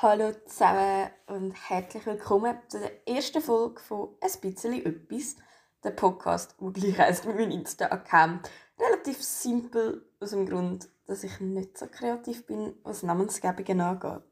Hallo 0.00 0.32
zusammen 0.46 1.10
und 1.26 1.54
herzlich 1.70 2.06
willkommen 2.06 2.56
zu 2.68 2.78
der 2.78 3.08
ersten 3.08 3.42
Folge 3.42 3.80
von 3.80 4.10
«Ein 4.20 4.40
bisschen 4.40 4.86
etwas», 4.86 5.34
der 5.82 5.90
Podcast, 5.90 6.54
der 6.60 6.70
gleich 6.70 6.98
heisst 6.98 7.26
wie 7.26 7.32
mein 7.32 7.50
Insta-Account. 7.50 8.48
Relativ 8.78 9.20
simpel, 9.20 10.08
aus 10.20 10.30
dem 10.30 10.46
Grund, 10.46 10.88
dass 11.06 11.24
ich 11.24 11.40
nicht 11.40 11.76
so 11.76 11.88
kreativ 11.88 12.46
bin, 12.46 12.76
was 12.84 13.02
Namensgebungen 13.02 13.80
angeht. 13.80 14.22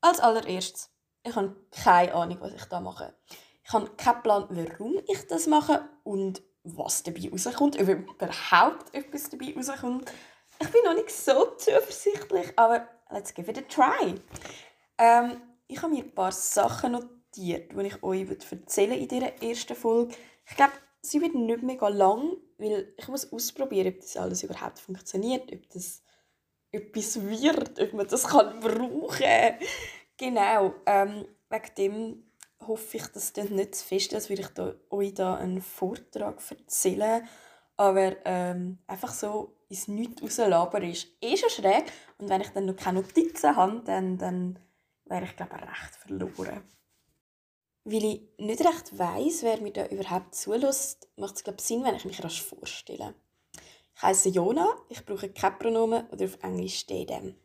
Als 0.00 0.20
allererstes, 0.20 0.88
ich 1.22 1.36
habe 1.36 1.54
keine 1.70 2.14
Ahnung, 2.14 2.38
was 2.40 2.54
ich 2.54 2.64
da 2.64 2.80
mache. 2.80 3.14
Ich 3.62 3.74
habe 3.74 3.90
keinen 3.98 4.22
Plan, 4.22 4.46
warum 4.48 4.98
ich 5.06 5.26
das 5.26 5.46
mache 5.48 5.86
und 6.02 6.40
was 6.64 7.02
dabei 7.02 7.28
rauskommt, 7.30 7.78
ob 7.78 7.88
überhaupt 7.88 8.94
etwas 8.94 9.28
dabei 9.28 9.52
rauskommt. 9.54 10.10
Ich 10.58 10.70
bin 10.70 10.82
noch 10.84 10.94
nicht 10.94 11.10
so 11.10 11.54
zuversichtlich, 11.56 12.52
aber 12.56 12.88
let's 13.10 13.34
give 13.34 13.50
it 13.50 13.58
a 13.58 13.62
try. 13.62 14.14
Ähm, 14.98 15.40
ich 15.68 15.82
habe 15.82 15.92
mir 15.92 16.04
ein 16.04 16.14
paar 16.14 16.32
Sachen 16.32 16.92
notiert, 16.92 17.72
die 17.72 17.86
ich 17.86 18.02
euch 18.02 18.28
erzählen 18.50 18.98
in 18.98 19.08
dieser 19.08 19.42
ersten 19.42 19.76
Folge. 19.76 20.14
Ich 20.48 20.56
glaube, 20.56 20.72
sie 21.02 21.20
wird 21.20 21.34
nicht 21.34 21.62
mega 21.62 21.88
lang, 21.88 22.36
weil 22.58 22.94
ich 22.96 23.08
muss 23.08 23.32
ausprobieren, 23.32 23.88
ob 23.88 24.00
das 24.00 24.16
alles 24.16 24.42
überhaupt 24.42 24.78
funktioniert, 24.78 25.52
ob 25.52 25.68
das 25.70 26.02
etwas 26.72 27.20
wird, 27.22 27.80
ob 27.80 27.92
man 27.92 28.06
das 28.08 28.26
kann 28.26 28.60
brauchen 28.60 29.08
kann. 29.08 29.58
Genau, 30.16 30.74
ähm, 30.86 31.26
wegen 31.50 31.74
dem 31.76 32.26
hoffe 32.66 32.96
ich, 32.96 33.06
dass 33.08 33.32
das 33.32 33.50
nicht 33.50 33.74
zu 33.74 33.84
fest 33.84 34.12
ist, 34.12 34.30
weil 34.30 34.40
ich 34.40 34.48
da, 34.48 34.74
euch 34.90 35.14
da 35.14 35.36
einen 35.36 35.60
Vortrag 35.60 36.40
erzählen. 36.50 37.28
Aber 37.76 38.16
ähm, 38.24 38.78
einfach 38.86 39.12
so 39.12 39.55
ins 39.68 39.88
Nichts 39.88 40.22
rauslabern 40.22 40.82
ist 40.82 41.08
eh 41.20 41.36
schon 41.36 41.50
schräg. 41.50 41.92
Und 42.18 42.28
wenn 42.28 42.40
ich 42.40 42.48
dann 42.50 42.66
noch 42.66 42.76
keine 42.76 43.00
Notizen 43.00 43.56
habe, 43.56 43.82
dann, 43.84 44.18
dann 44.18 44.58
wäre 45.04 45.24
ich, 45.24 45.36
glaube 45.36 45.56
ich, 45.56 45.62
recht 45.62 45.96
verloren. 45.96 46.62
Weil 47.84 48.04
ich 48.04 48.22
nicht 48.38 48.60
recht 48.60 48.98
weiss, 48.98 49.42
wer 49.42 49.60
mir 49.60 49.72
da 49.72 49.86
überhaupt 49.86 50.34
zulässt, 50.34 51.08
macht 51.16 51.36
es, 51.36 51.44
glaube 51.44 51.62
Sinn, 51.62 51.84
wenn 51.84 51.94
ich 51.94 52.04
mich 52.04 52.22
rasch 52.22 52.42
vorstelle. 52.42 53.14
Ich 53.94 54.02
heiße 54.02 54.28
Jona, 54.28 54.76
ich 54.88 55.04
brauche 55.04 55.28
kein 55.30 55.58
Pronomen 55.58 56.06
oder 56.10 56.24
auf 56.24 56.38
Englisch 56.42 56.84
dem. 56.86 57.36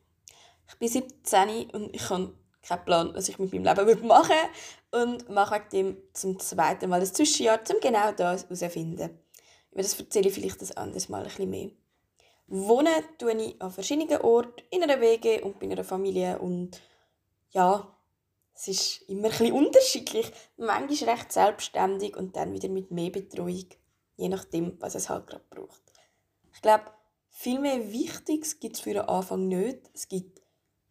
Ich 0.67 0.75
bin 0.77 0.89
17 0.89 1.69
und 1.72 1.95
ich 1.95 2.09
habe 2.09 2.33
keinen 2.61 2.86
Plan, 2.86 3.14
was 3.14 3.30
ich 3.30 3.39
mit 3.39 3.53
meinem 3.53 3.88
Leben 3.88 4.08
machen 4.08 4.31
will 4.92 5.02
und 5.02 5.30
mache 5.30 5.55
wegen 5.55 5.69
dem 5.69 5.97
zum 6.14 6.39
zweiten 6.39 6.89
Mal 6.89 7.02
ein 7.02 7.05
Zwischenjahr, 7.05 7.59
um 7.69 7.80
genau 7.80 8.11
das 8.11 8.44
herauszufinden. 8.44 9.19
Über 9.72 9.81
das 9.81 9.99
erzähle 9.99 10.30
ich 10.30 10.33
vielleicht 10.33 10.61
ein 10.61 10.77
anderes 10.77 11.09
Mal 11.09 11.19
ein 11.19 11.27
bisschen 11.27 11.49
mehr. 11.49 11.69
Wohnen 12.47 13.03
tue 13.17 13.34
ich 13.34 13.61
an 13.61 13.72
verschiedenen 13.72 14.22
Orten, 14.22 14.61
in 14.70 14.84
einer 14.84 15.00
WG 15.00 15.42
und 15.42 15.59
bei 15.59 15.67
einer 15.67 15.84
Familie 15.84 16.39
und 16.39 16.81
ja, 17.52 17.95
es 18.53 18.67
ist 18.67 19.09
immer 19.09 19.30
bisschen 19.30 19.53
unterschiedlich. 19.53 20.31
Manchmal 20.58 21.16
recht 21.16 21.31
selbstständig 21.31 22.16
und 22.16 22.36
dann 22.36 22.53
wieder 22.53 22.70
mit 22.70 22.92
mehr 22.92 23.09
Betreuung, 23.09 23.66
je 24.17 24.30
nachdem, 24.30 24.80
was 24.80 24.95
es 24.95 25.09
halt 25.09 25.28
gerade 25.28 25.45
braucht. 25.50 25.81
Ich 26.53 26.61
glaube, 26.61 26.92
viel 27.30 27.59
mehr 27.59 27.92
Wichtiges 27.92 28.59
gibt 28.59 28.76
es 28.76 28.81
für 28.81 28.94
den 28.94 29.03
Anfang 29.03 29.48
nicht. 29.48 29.89
Es 29.94 30.08
gibt 30.08 30.42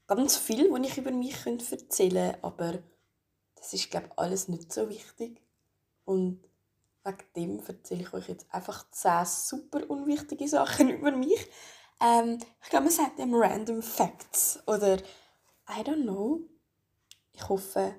ganz 0.07 0.37
viel, 0.37 0.71
was 0.73 0.89
ich 0.89 0.99
über 0.99 1.13
mich 1.13 1.47
erzählen 1.47 1.69
könnte, 1.89 2.39
aber 2.43 2.83
das 3.55 3.73
ist, 3.73 3.91
glaube 3.91 4.07
ich, 4.07 4.19
alles 4.19 4.49
nicht 4.49 4.73
so 4.73 4.89
wichtig. 4.89 5.41
Und 6.05 6.43
wegen 7.05 7.25
dem 7.37 7.67
erzähle 7.67 8.03
ich 8.03 8.13
euch 8.13 8.29
jetzt 8.29 8.47
einfach 8.53 8.91
10 8.91 9.25
super 9.27 9.89
unwichtige 9.89 10.49
Sachen 10.49 10.89
über 10.99 11.13
mich. 11.13 11.47
Ähm, 12.01 12.39
ich 12.63 12.71
glaube, 12.71 12.87
man 12.87 12.95
sagt 12.95 13.19
dem 13.19 13.35
Random 13.35 13.83
Facts 13.83 14.59
oder 14.67 14.97
I 14.97 15.83
don't 15.83 16.03
know. 16.03 16.41
Ich 17.33 17.49
hoffe, 17.49 17.95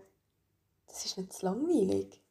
das 0.87 1.05
ist 1.05 1.17
nicht 1.17 1.33
zu 1.33 1.45
langweilig. 1.45 2.21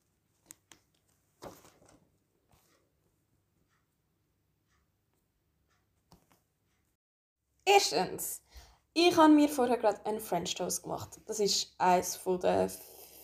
Erstens, 7.65 8.43
ich 8.93 9.17
habe 9.17 9.33
mir 9.33 9.49
vorher 9.49 9.77
gerade 9.77 10.05
einen 10.05 10.21
French 10.21 10.55
Toast 10.57 10.83
gemacht. 10.83 11.21
Das 11.27 11.39
ist 11.39 11.73
eines 11.79 12.21
der 12.25 12.69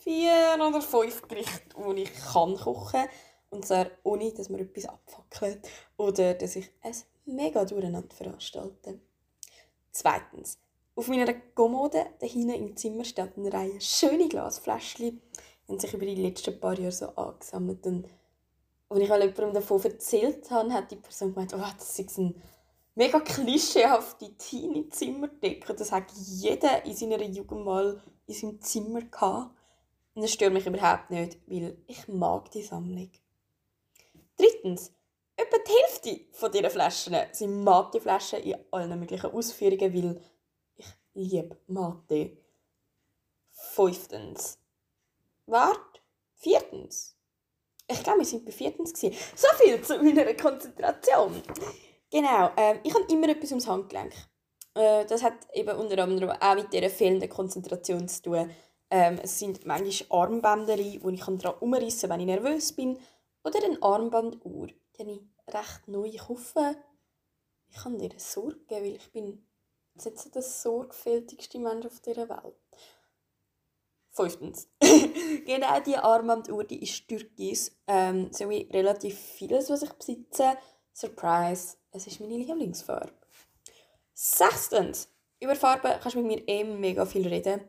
vier 0.04 0.56
oder 0.60 0.80
fünf 0.80 1.26
Gerichte, 1.26 1.60
die 1.76 2.02
ich 2.02 2.14
kann 2.14 2.56
kochen 2.56 2.92
kann. 2.92 3.08
Und 3.50 3.66
zwar 3.66 3.86
ohne, 4.02 4.32
dass 4.32 4.48
man 4.48 4.60
etwas 4.60 4.86
abfackelt 4.86 5.68
oder 5.96 6.34
dass 6.34 6.56
ich 6.56 6.70
es 6.82 7.06
mega 7.24 7.64
durcheinander 7.64 8.14
veranstalte. 8.14 9.00
Zweitens. 9.92 10.58
Auf 10.94 11.08
meiner 11.08 11.34
Kommode 11.54 12.06
dahinten 12.20 12.54
im 12.54 12.76
Zimmer 12.76 13.04
steht 13.04 13.36
eine 13.36 13.52
Reihe 13.52 13.80
schöne 13.80 14.28
Glasfläschchen, 14.28 15.20
die 15.66 15.72
haben 15.72 15.78
sich 15.78 15.92
über 15.92 16.06
die 16.06 16.14
letzten 16.14 16.58
paar 16.58 16.78
Jahre 16.78 16.92
so 16.92 17.08
angesammelt. 17.08 17.84
Und 17.86 18.06
als 18.88 19.00
ich 19.00 19.08
jemandem 19.08 19.52
davon 19.52 19.82
erzählt 19.82 20.50
habe, 20.50 20.72
hat 20.72 20.90
die 20.90 20.96
Person 20.96 21.34
gemeint, 21.34 21.52
oh, 21.54 21.72
das 21.76 21.98
ist 21.98 22.18
ein 22.18 22.40
mega 22.94 23.20
klischeehafte 23.20 24.32
Teenie-Zimmerdecke. 24.36 25.74
Das 25.74 25.92
hat 25.92 26.10
jeder 26.12 26.84
in 26.84 26.94
seiner 26.94 27.22
Jugend 27.22 27.64
mal 27.64 28.02
in 28.26 28.34
seinem 28.34 28.60
Zimmer 28.60 29.02
gehabt. 29.02 29.54
Und 30.14 30.22
das 30.22 30.32
stört 30.32 30.52
mich 30.52 30.66
überhaupt 30.66 31.10
nicht, 31.10 31.38
weil 31.46 31.76
ich 31.86 32.08
mag 32.08 32.50
die 32.52 32.62
Sammlung. 32.62 33.10
Drittens, 34.36 34.92
etwa 35.36 35.56
die 35.58 35.72
Hälfte 35.72 36.20
von 36.32 36.52
diesen 36.52 36.70
Flaschen 36.70 37.16
sind 37.32 37.64
Mate-Flaschen 37.64 38.42
in 38.42 38.56
allen 38.70 38.98
möglichen 38.98 39.30
Ausführungen, 39.30 39.94
weil 39.94 40.20
ich 40.76 40.86
liebe 41.14 41.56
Mate. 41.66 42.36
Fünftens. 43.50 44.58
Wart. 45.46 46.02
Viertens. 46.34 47.16
Ich 47.88 48.02
glaube, 48.02 48.18
wir 48.20 48.26
sind 48.26 48.44
bei 48.44 48.52
viertens. 48.52 48.92
Gewesen. 48.92 49.16
So 49.34 49.48
viel 49.56 49.80
zu 49.82 50.02
meiner 50.02 50.34
Konzentration. 50.34 51.42
Genau, 52.10 52.50
äh, 52.56 52.78
ich 52.82 52.94
habe 52.94 53.10
immer 53.12 53.28
etwas 53.28 53.50
ums 53.50 53.66
Handgelenk. 53.66 54.12
Äh, 54.74 55.06
das 55.06 55.22
hat 55.22 55.34
eben 55.54 55.76
unter 55.76 56.02
anderem 56.02 56.30
auch 56.30 56.54
mit 56.54 56.72
dieser 56.72 56.90
fehlenden 56.90 57.28
Konzentration 57.28 58.08
zu 58.08 58.22
tun. 58.22 58.50
Ähm, 58.90 59.18
es 59.22 59.38
sind 59.38 59.66
manchmal 59.66 60.20
Armbänder, 60.22 60.76
die 60.76 60.96
ich 60.96 61.24
daran 61.24 61.58
umreißen 61.60 62.08
kann, 62.08 62.10
wenn 62.10 62.28
ich 62.28 62.34
nervös 62.40 62.72
bin. 62.72 62.98
Oder 63.46 63.64
eine 63.64 63.80
Armbanduhr. 63.80 64.66
Die 64.66 65.02
habe 65.02 65.12
ich 65.12 65.54
recht 65.54 65.86
neu. 65.86 66.10
Hoffe, 66.10 66.74
ich 67.68 67.76
kann 67.76 67.96
dir 67.96 68.10
Sorge 68.16 68.58
geben, 68.66 68.84
weil 68.84 68.96
ich 68.96 69.12
bin 69.12 69.46
jetzt 69.94 70.04
nicht 70.04 70.34
der 70.34 70.42
sorgfältigste 70.42 71.60
Mensch 71.60 71.86
auf 71.86 72.00
dieser 72.00 72.28
Welt. 72.28 72.56
Fünftens. 74.10 74.68
genau 75.46 75.78
diese 75.78 76.02
Armbanduhr, 76.02 76.64
die 76.64 76.82
ist 76.82 77.06
türkis. 77.06 77.76
Ähm, 77.86 78.32
so 78.32 78.50
wie 78.50 78.68
relativ 78.72 79.16
vieles, 79.16 79.70
was 79.70 79.82
ich 79.82 79.92
besitze. 79.92 80.58
Surprise, 80.92 81.76
es 81.92 82.08
ist 82.08 82.18
meine 82.18 82.38
Lieblingsfarbe. 82.38 83.12
Sechstens. 84.12 85.08
Über 85.38 85.54
Farben 85.54 86.00
kannst 86.00 86.16
du 86.16 86.20
mit 86.20 86.26
mir 86.26 86.48
eh 86.48 86.64
mega 86.64 87.06
viel 87.06 87.28
reden. 87.28 87.60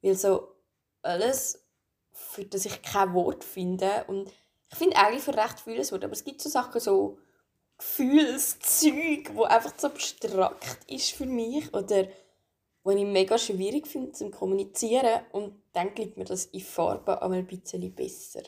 Weil 0.00 0.14
so 0.14 0.54
alles, 1.02 1.66
für 2.12 2.44
das 2.44 2.66
ich 2.66 2.82
kein 2.82 3.14
Wort 3.14 3.42
finde 3.42 4.04
und 4.06 4.30
ich 4.70 4.76
finde 4.78 4.96
eigentlich 4.96 5.22
für 5.22 5.36
recht 5.36 5.60
vieles 5.60 5.92
Wort, 5.92 6.04
aber 6.04 6.12
es 6.12 6.24
gibt 6.24 6.40
so 6.40 6.48
Sachen, 6.48 6.80
so 6.80 7.18
Gefühlszeug, 7.78 9.34
wo 9.34 9.44
einfach 9.44 9.72
so 9.76 9.86
abstrakt 9.86 10.90
ist 10.90 11.12
für 11.12 11.26
mich 11.26 11.72
oder 11.72 12.08
wo 12.82 12.90
ich 12.90 13.04
mega 13.04 13.38
schwierig 13.38 13.86
finde 13.86 14.12
zu 14.12 14.30
kommunizieren 14.30 15.20
und 15.32 15.62
dann 15.72 15.94
liegt 15.94 16.16
mir 16.16 16.24
das 16.24 16.46
in 16.46 16.60
Farben 16.60 17.18
einmal 17.18 17.38
ein 17.38 17.46
bisschen 17.46 17.94
besser. 17.94 18.42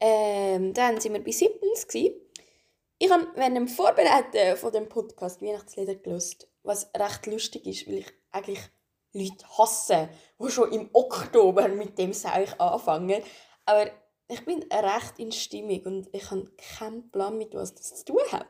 Ähm, 0.00 0.72
dann 0.72 1.00
sind 1.00 1.12
wir 1.12 1.22
bei 1.22 1.30
siebtens 1.30 1.86
Ich 1.92 3.10
habe 3.10 3.28
während 3.34 3.56
dem 3.56 3.68
Vorbereiten 3.68 4.56
von 4.56 4.72
dem 4.72 4.88
Podcast 4.88 5.42
Weihnachtslieder 5.42 5.94
gelöst, 5.94 6.48
was 6.62 6.90
recht 6.96 7.26
lustig 7.26 7.66
ist, 7.66 7.86
weil 7.86 7.98
ich 7.98 8.12
eigentlich 8.30 8.60
Leute 9.12 9.46
hasse, 9.58 10.08
die 10.38 10.50
schon 10.50 10.72
im 10.72 10.88
Oktober 10.92 11.68
mit 11.68 11.98
dem 11.98 12.12
Seich 12.12 12.58
anfangen. 12.60 13.22
Aber 13.66 13.90
ich 14.30 14.44
bin 14.44 14.62
recht 14.72 15.18
in 15.18 15.32
Stimmung 15.32 15.80
und 15.84 16.08
ich 16.12 16.30
habe 16.30 16.50
keinen 16.78 17.10
Plan, 17.10 17.36
mit 17.36 17.54
was 17.54 17.74
das 17.74 17.96
zu 17.96 18.12
tun 18.12 18.22
hat. 18.30 18.46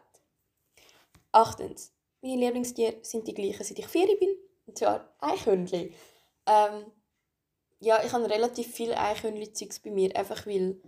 Achtens. 1.33 1.93
Meine 2.23 2.45
Lieblingstiere 2.45 2.99
sind 3.03 3.27
die 3.27 3.35
gleichen, 3.35 3.65
seit 3.65 3.79
ich 3.79 3.87
vier 3.87 4.19
bin. 4.19 4.37
Und 4.67 4.77
zwar 4.77 5.15
Eichhörnchen. 5.21 5.95
Ähm, 6.47 6.93
ja, 7.81 8.05
ich 8.05 8.13
habe 8.13 8.29
relativ 8.29 8.73
viele 8.73 8.99
Eichhörnchen-Zeugs 8.99 9.81
bei 9.81 9.91
mir, 9.91 10.15
einfach 10.15 10.47
weil 10.47 10.81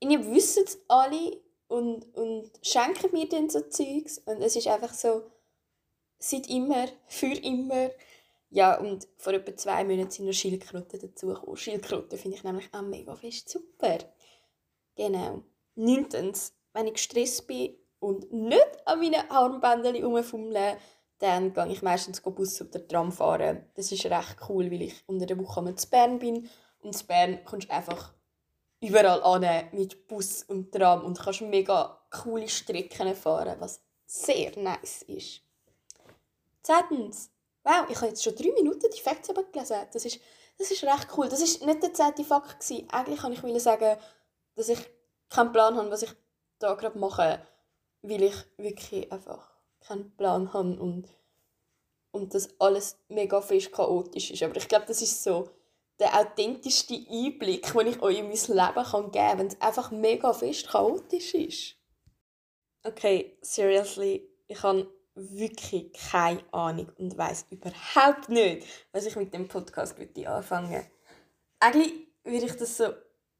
ich 0.00 0.30
wissen 0.30 0.64
es 0.64 0.78
alle 0.88 1.40
und, 1.68 2.14
und 2.14 2.50
schenken 2.62 3.12
mir 3.12 3.28
dann 3.28 3.48
so 3.48 3.60
Zeugs. 3.62 4.18
Und 4.18 4.42
es 4.42 4.54
ist 4.54 4.66
einfach 4.66 4.92
so, 4.92 5.30
seit 6.18 6.48
immer, 6.48 6.88
für 7.06 7.32
immer. 7.32 7.90
Ja, 8.50 8.78
und 8.78 9.08
vor 9.16 9.32
etwa 9.32 9.56
zwei 9.56 9.84
Monaten 9.84 10.10
sind 10.10 10.26
noch 10.26 10.32
Schildkröten 10.32 11.00
dazugekommen. 11.00 11.56
Schildkröten 11.56 12.18
finde 12.18 12.36
ich 12.36 12.44
nämlich 12.44 12.68
auch 12.72 12.82
mega 12.82 13.16
fest 13.16 13.48
super. 13.48 13.98
Genau. 14.96 15.42
Neuntens, 15.74 16.54
wenn 16.72 16.86
ich 16.86 16.94
gestresst 16.94 17.46
bin 17.46 17.76
und 18.00 18.32
nicht 18.32 18.86
an 18.86 19.00
meinen 19.00 19.30
Armbändern 19.30 20.02
rumfummeln, 20.02 20.76
dann 21.18 21.52
gehe 21.52 21.68
ich 21.68 21.82
meistens 21.82 22.20
Bus 22.20 22.60
oder 22.60 22.86
Tram 22.86 23.12
fahren. 23.12 23.64
Das 23.74 23.92
ist 23.92 24.04
recht 24.06 24.36
cool, 24.48 24.70
weil 24.70 24.82
ich 24.82 24.94
unter 25.06 25.26
der 25.26 25.38
Woche 25.38 25.74
zu 25.74 25.88
Bern 25.88 26.18
bin. 26.18 26.48
Und 26.82 27.00
in 27.00 27.06
Bern 27.06 27.44
kommst 27.44 27.68
du 27.68 27.72
einfach 27.72 28.12
überall 28.80 29.22
an 29.22 29.68
mit 29.72 30.06
Bus 30.06 30.42
und 30.42 30.72
Tram 30.72 31.04
und 31.04 31.18
kannst 31.18 31.40
mega 31.40 31.98
coole 32.10 32.48
Strecken 32.48 33.14
fahren, 33.14 33.56
was 33.58 33.80
sehr 34.06 34.56
nice 34.58 35.02
ist. 35.02 35.40
Zweitens, 36.62 37.30
wow, 37.64 37.86
ich 37.88 37.96
habe 37.96 38.08
jetzt 38.08 38.22
schon 38.22 38.34
drei 38.34 38.52
Minuten 38.52 38.90
die 38.94 39.00
Facts 39.00 39.28
gelesen. 39.28 39.76
Das 39.92 40.04
ist, 40.04 40.20
das 40.58 40.70
ist 40.70 40.84
recht 40.84 41.08
cool. 41.16 41.28
Das 41.28 41.40
ist 41.40 41.64
nicht 41.64 41.82
der 41.82 41.94
zehnte 41.94 42.24
Fakt. 42.24 42.64
Eigentlich 42.92 43.20
kann 43.20 43.32
ich 43.32 43.62
sagen, 43.62 43.96
dass 44.56 44.68
ich 44.68 44.78
keinen 45.30 45.52
Plan 45.52 45.76
habe, 45.76 45.90
was 45.90 46.02
ich 46.02 46.10
da 46.58 46.74
gerade 46.74 46.98
mache, 46.98 47.46
weil 48.02 48.22
ich 48.22 48.34
wirklich 48.56 49.10
einfach 49.12 49.50
keinen 49.80 50.10
Plan 50.16 50.52
habe 50.52 50.80
und, 50.80 51.08
und 52.10 52.34
das 52.34 52.48
alles 52.58 52.98
mega 53.08 53.40
fest 53.40 53.72
chaotisch 53.72 54.30
ist. 54.30 54.42
Aber 54.42 54.56
ich 54.56 54.68
glaube, 54.68 54.86
das 54.86 55.02
ist 55.02 55.22
so 55.22 55.50
der 55.98 56.18
authentischste 56.18 56.94
Einblick, 56.94 57.72
den 57.72 57.86
ich 57.86 58.02
euch 58.02 58.18
in 58.18 58.28
mein 58.28 58.32
Leben 58.32 59.12
geben 59.12 59.12
kann, 59.12 59.38
wenn 59.38 59.46
es 59.46 59.60
einfach 59.60 59.90
mega 59.90 60.32
fest 60.32 60.68
chaotisch 60.68 61.34
ist. 61.34 61.76
Okay, 62.82 63.36
seriously, 63.42 64.28
ich 64.46 64.62
habe 64.62 64.88
wirklich 65.14 65.92
keine 65.92 66.42
Ahnung 66.52 66.92
und 66.98 67.16
weiß 67.16 67.46
überhaupt 67.50 68.28
nicht, 68.28 68.66
was 68.92 69.06
ich 69.06 69.16
mit 69.16 69.32
dem 69.32 69.48
Podcast 69.48 69.96
anfangen 69.98 70.70
würde. 70.70 70.86
Eigentlich 71.58 71.92
würde 72.22 72.46
ich 72.46 72.56
das 72.56 72.76
so 72.76 72.92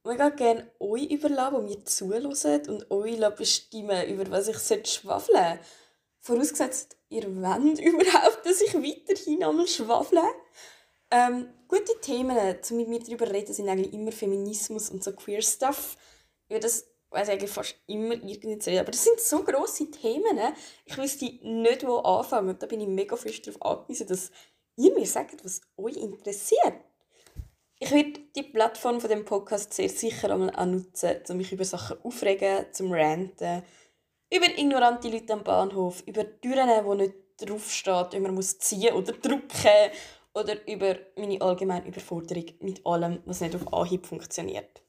mega 0.07 0.31
gerne 0.31 0.71
euch 0.79 1.11
überlassen, 1.11 1.67
die 1.67 1.77
mir 1.77 1.85
zuhören 1.85 2.27
und 2.69 2.91
euch 2.91 3.37
bestimmen, 3.37 4.09
über 4.09 4.31
was 4.31 4.49
ich 4.49 4.59
schwafeln 4.89 5.39
sollte. 5.39 5.61
Vorausgesetzt, 6.21 6.97
ihr 7.09 7.25
wollt 7.37 7.79
überhaupt, 7.81 8.45
dass 8.45 8.61
ich 8.61 8.75
weiterhin 8.75 9.45
einmal 9.45 9.67
schwafle. 9.67 10.23
Ähm, 11.11 11.49
gute 11.69 12.01
Themen, 12.01 12.37
um 12.71 12.77
mit 12.77 12.89
mir 12.89 13.01
darüber 13.01 13.27
zu 13.27 13.33
reden, 13.33 13.55
sind 13.55 13.69
eigentlich 13.69 13.93
immer 13.93 14.13
Feminismus 14.13 14.91
und 14.91 15.05
so 15.05 15.13
queer 15.13 15.43
Stuff. 15.43 15.97
Ja, 16.49 16.59
das 16.59 16.87
weiß 17.11 17.29
eigentlich 17.29 17.51
fast 17.51 17.77
immer 17.87 18.15
irgendwie 18.15 18.59
zu 18.59 18.71
reden. 18.71 18.81
Aber 18.81 18.91
das 18.91 19.05
sind 19.05 19.21
so 19.21 19.43
grosse 19.45 19.91
Themen. 19.91 20.39
Ich 20.85 20.99
wüsste 20.99 21.27
nicht, 21.43 21.87
wo 21.87 21.99
anfangen. 21.99 22.51
Und 22.51 22.63
da 22.63 22.67
bin 22.67 22.81
ich 22.81 22.89
mega 22.89 23.17
fest 23.17 23.47
darauf 23.47 23.63
angewiesen, 23.63 24.09
dass 24.09 24.31
ihr 24.77 24.93
mir 24.95 25.07
sagt, 25.07 25.45
was 25.45 25.61
euch 25.77 25.97
interessiert. 25.97 26.75
Ich 27.79 27.91
werde 27.91 28.21
die 28.35 28.43
Plattform 28.43 29.03
von 29.03 29.11
dem 29.11 29.27
Podcast 29.27 29.75
sehr 29.75 29.91
sicher 29.91 30.31
einmal 30.31 30.51
auch 30.57 30.65
nutzen, 30.65 31.17
um 31.29 31.37
mich 31.37 31.53
über 31.53 31.65
Sachen 31.65 32.01
aufregen, 32.03 32.65
zum 32.73 32.91
ranten, 32.91 33.63
über 34.33 34.47
ignorante 34.59 35.11
Leute 35.11 35.35
am 35.35 35.45
Bahnhof, 35.45 36.03
über 36.07 36.25
Türen, 36.41 36.71
wo 36.87 36.95
nicht 36.95 37.13
draufsteht, 37.37 38.13
wie 38.13 38.21
man 38.21 38.35
muss 38.35 38.59
ziehen 38.59 38.95
oder 38.95 39.13
drücken 39.13 39.91
oder 40.33 40.67
über 40.67 40.97
meine 41.17 41.39
allgemeine 41.43 41.87
Überforderung 41.87 42.47
mit 42.61 42.85
allem, 42.87 43.23
was 43.27 43.43
nicht 43.43 43.55
auf 43.55 43.71
Anhieb 43.71 44.07
funktioniert. 44.07 44.81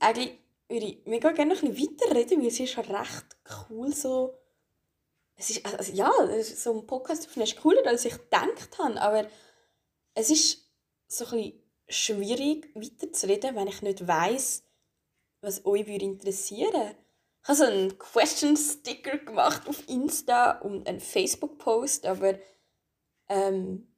Eigentlich 0.00 0.38
würde 0.68 0.84
ich 0.84 1.06
mega 1.06 1.32
gerne 1.32 1.54
noch 1.54 1.62
ein 1.62 1.72
bisschen 1.72 1.98
weiterreden, 1.98 2.40
weil 2.40 2.48
es 2.48 2.60
ist 2.60 2.76
recht 2.76 3.26
cool 3.70 3.94
so... 3.94 4.34
Es 5.34 5.48
ist, 5.48 5.64
also 5.64 5.92
ja, 5.94 6.12
so 6.42 6.78
ein 6.78 6.86
Podcast 6.86 7.26
aufnehmen 7.26 7.48
ist 7.48 7.56
cooler, 7.56 7.86
als 7.86 8.04
ich 8.04 8.12
gedacht 8.12 8.78
habe, 8.78 9.00
aber 9.00 9.26
es 10.12 10.28
ist 10.28 10.70
so 11.08 11.24
ein 11.24 11.30
bisschen 11.30 11.69
schwierig 11.90 12.70
weiterzureden, 12.74 13.56
wenn 13.56 13.68
ich 13.68 13.82
nicht 13.82 14.06
weiß, 14.06 14.64
was 15.42 15.66
euch 15.66 15.86
interessieren 15.88 16.72
würde. 16.72 16.96
Ich 17.42 17.48
habe 17.48 17.56
so 17.56 17.64
einen 17.64 17.98
Question-Sticker 17.98 19.18
gemacht 19.18 19.66
auf 19.66 19.88
Insta 19.88 20.58
und 20.60 20.86
einen 20.86 21.00
Facebook-Post, 21.00 22.06
aber 22.06 22.38
ähm, 23.28 23.88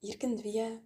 irgendwie 0.00 0.80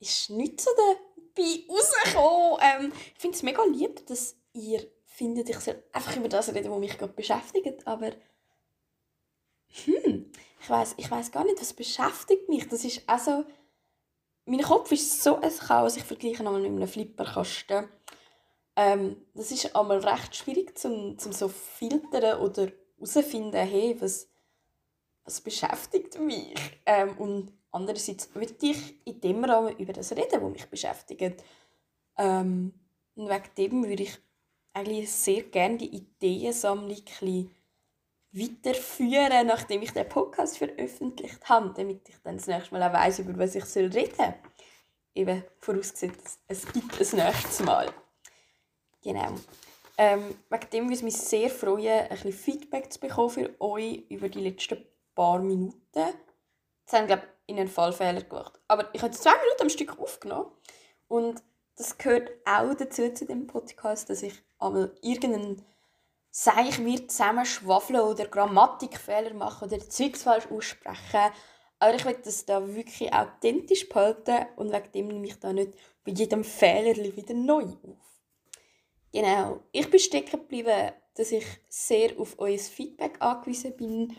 ist 0.00 0.30
nichts 0.30 0.64
so 0.64 0.70
dabei 0.76 1.64
rausgekommen. 1.68 2.58
Ähm, 2.62 2.92
ich 3.14 3.20
finde 3.20 3.36
es 3.36 3.42
mega 3.42 3.62
lieb, 3.64 4.06
dass 4.06 4.36
ihr 4.54 4.86
findet, 5.04 5.50
ich 5.50 5.58
soll 5.58 5.82
einfach 5.92 6.16
über 6.16 6.28
das 6.28 6.54
reden, 6.54 6.70
was 6.70 6.78
mich 6.78 6.96
gerade 6.96 7.12
beschäftigt, 7.12 7.86
aber 7.86 8.12
hm, 9.84 10.32
ich 10.60 10.70
weiß 10.70 10.94
ich 10.96 11.10
weiß 11.10 11.32
gar 11.32 11.44
nicht, 11.44 11.60
was 11.60 11.74
beschäftigt 11.74 12.48
mich. 12.48 12.68
Das 12.68 12.84
ist 12.84 13.02
also 13.06 13.44
mein 14.44 14.62
Kopf 14.62 14.90
ist 14.92 15.22
so 15.22 15.40
ein 15.40 15.50
Chaos. 15.50 15.96
Ich 15.96 16.04
vergleiche 16.04 16.40
einmal 16.40 16.60
mit 16.60 16.70
einem 16.70 16.88
Flipperkasten. 16.88 17.88
Ähm, 18.74 19.16
das 19.34 19.52
ist 19.52 19.74
einmal 19.76 19.98
recht 19.98 20.34
schwierig, 20.34 20.78
zum, 20.78 21.18
zum 21.18 21.32
so 21.32 21.48
filtern 21.48 22.40
oder 22.40 22.72
herauszufinden, 22.98 23.66
hey, 23.66 23.96
was, 24.00 24.28
was 25.24 25.40
beschäftigt 25.40 26.18
mich. 26.18 26.54
Ähm, 26.86 27.16
und 27.18 27.52
andererseits 27.70 28.34
würde 28.34 28.54
ich 28.62 29.06
in 29.06 29.20
dem 29.20 29.44
Rahmen 29.44 29.76
über 29.76 29.92
das 29.92 30.12
reden, 30.12 30.42
was 30.42 30.52
mich 30.52 30.66
beschäftigt. 30.66 31.42
Ähm, 32.16 32.72
und 33.14 33.28
wegen 33.28 33.54
dem 33.58 33.84
würde 33.84 34.04
ich 34.04 34.18
eigentlich 34.72 35.10
sehr 35.10 35.42
gerne 35.42 35.76
die 35.76 35.94
Ideensammlung 35.94 37.04
weiterführen, 38.32 39.46
nachdem 39.46 39.82
ich 39.82 39.92
den 39.92 40.08
Podcast 40.08 40.58
veröffentlicht 40.58 41.48
habe, 41.48 41.72
damit 41.76 42.08
ich 42.08 42.16
dann 42.22 42.36
das 42.36 42.46
nächste 42.46 42.74
Mal 42.74 42.88
auch 42.88 42.92
weiss, 42.92 43.18
über 43.18 43.38
was 43.38 43.54
ich 43.54 43.64
reden 43.76 44.14
soll. 44.16 44.34
Eben 45.14 45.44
vorausgesetzt, 45.58 46.40
es 46.48 46.72
gibt 46.72 46.98
ein 46.98 47.16
nächstes 47.16 47.60
Mal. 47.60 47.92
Genau. 49.02 49.34
Ähm, 49.98 50.34
wegen 50.48 50.70
dem 50.72 50.84
würde 50.84 50.94
es 50.94 51.02
mich 51.02 51.16
sehr 51.16 51.50
freuen, 51.50 52.00
ein 52.02 52.08
bisschen 52.08 52.32
Feedback 52.32 52.90
zu 52.92 52.98
bekommen 52.98 53.30
für 53.30 53.54
euch 53.60 54.04
über 54.08 54.28
die 54.28 54.40
letzten 54.40 54.84
paar 55.14 55.40
Minuten. 55.40 55.78
Jetzt 55.94 56.92
haben, 56.92 57.06
glaube 57.06 57.24
ich, 57.46 57.54
einen 57.54 57.68
Fallfehler 57.68 58.22
gemacht. 58.22 58.58
Aber 58.68 58.88
ich 58.94 59.02
habe 59.02 59.12
zwei 59.12 59.32
Minuten 59.42 59.62
am 59.62 59.68
Stück 59.68 59.98
aufgenommen. 59.98 60.50
Und 61.08 61.42
das 61.76 61.98
gehört 61.98 62.30
auch 62.46 62.74
dazu 62.74 63.12
zu 63.12 63.26
dem 63.26 63.46
Podcast, 63.46 64.08
dass 64.08 64.22
ich 64.22 64.42
einmal 64.58 64.94
irgendeinen 65.02 65.64
sage 66.34 66.70
ich 66.70 66.78
mir 66.78 67.06
zusammen 67.06 67.44
schwafeln 67.44 68.00
oder 68.00 68.26
Grammatikfehler 68.26 69.34
machen 69.34 69.68
oder 69.68 69.78
Zeugs 69.88 70.22
falsch 70.22 70.46
aussprechen. 70.50 71.30
Aber 71.78 71.94
ich 71.94 72.04
will 72.04 72.16
das 72.24 72.46
da 72.46 72.74
wirklich 72.74 73.12
authentisch 73.12 73.88
behalten 73.88 74.46
und 74.56 74.72
wegen 74.72 74.92
dem 74.92 75.08
nehme 75.08 75.26
ich 75.26 75.38
da 75.38 75.52
nicht 75.52 75.74
bei 76.04 76.12
jedem 76.12 76.42
Fehler 76.42 76.96
wieder 77.16 77.34
neu 77.34 77.64
auf. 77.64 78.22
Genau, 79.12 79.60
ich 79.72 79.90
bin 79.90 80.00
stecken 80.00 80.40
geblieben, 80.40 80.92
dass 81.14 81.32
ich 81.32 81.44
sehr 81.68 82.18
auf 82.18 82.38
euer 82.38 82.58
Feedback 82.58 83.16
angewiesen 83.20 83.76
bin. 83.76 84.16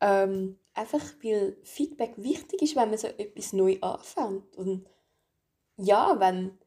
Ähm, 0.00 0.58
einfach 0.72 1.02
weil 1.22 1.58
Feedback 1.64 2.14
wichtig 2.16 2.62
ist, 2.62 2.76
wenn 2.76 2.88
man 2.88 2.98
so 2.98 3.08
etwas 3.08 3.52
neu 3.52 3.76
anfängt. 3.82 4.56
Und 4.56 4.86
ja, 5.76 6.18
wenn 6.18 6.58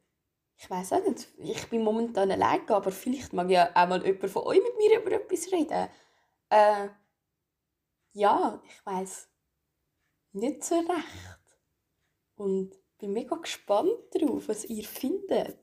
ich 0.58 0.70
weiß 0.70 0.94
auch 0.94 1.06
nicht, 1.06 1.28
ich 1.38 1.70
bin 1.70 1.84
momentan 1.84 2.32
allein, 2.32 2.68
aber 2.70 2.92
vielleicht 2.92 3.34
mag 3.34 3.50
ja 3.50 3.70
auch 3.74 3.88
mal 3.88 4.06
jemand 4.06 4.30
von 4.30 4.44
euch 4.44 4.62
mit 4.62 4.78
mir 4.78 5.00
über 5.00 5.12
etwas 5.12 5.52
reden. 5.52 5.90
Äh, 6.50 6.90
ja, 8.14 8.62
ich 8.66 8.86
weiß 8.86 9.28
nicht 10.34 10.64
so 10.64 10.76
recht. 10.76 11.40
Und 12.36 12.76
bin 12.98 13.14
mega 13.14 13.36
gespannt 13.36 13.98
darauf, 14.12 14.48
was 14.48 14.66
ihr 14.66 14.84
findet. 14.84 15.58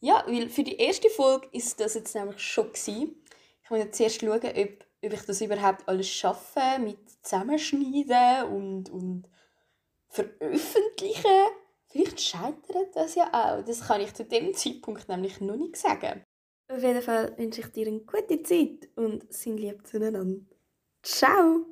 Ja, 0.00 0.24
weil 0.26 0.48
für 0.48 0.64
die 0.64 0.76
erste 0.76 1.10
Folge 1.10 1.48
ist 1.52 1.80
das 1.80 1.94
jetzt 1.94 2.14
nämlich 2.14 2.40
schon 2.40 2.68
gewesen. 2.68 3.24
Ich 3.62 3.70
muss 3.70 3.80
jetzt 3.80 3.96
zuerst 3.96 4.20
schauen, 4.20 4.40
ob, 4.42 4.86
ob 5.04 5.12
ich 5.12 5.22
das 5.22 5.40
überhaupt 5.40 5.88
alles 5.88 6.08
schaffe 6.08 6.78
mit 6.80 6.98
Zusammenschneiden 7.22 8.52
und, 8.52 8.90
und 8.90 9.28
veröffentlichen. 10.08 11.52
Vielleicht 11.92 12.20
scheitert 12.20 12.96
das 12.96 13.14
ja 13.14 13.28
auch. 13.32 13.62
Das 13.64 13.86
kann 13.86 14.00
ich 14.00 14.14
zu 14.14 14.24
dem 14.24 14.54
Zeitpunkt 14.54 15.08
nämlich 15.08 15.40
noch 15.40 15.56
nicht 15.56 15.76
sagen. 15.76 16.24
Auf 16.68 16.82
jeden 16.82 17.02
Fall 17.02 17.36
wünsche 17.38 17.60
ich 17.60 17.68
dir 17.68 17.86
eine 17.86 18.00
gute 18.00 18.42
Zeit 18.42 18.88
und 18.96 19.32
sind 19.32 19.58
lieb 19.58 19.86
zueinander. 19.86 20.40
Ciao! 21.02 21.66